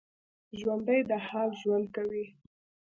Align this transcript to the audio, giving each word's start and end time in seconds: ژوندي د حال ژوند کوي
ژوندي 0.59 0.99
د 1.09 1.11
حال 1.27 1.49
ژوند 1.61 1.85
کوي 1.95 2.25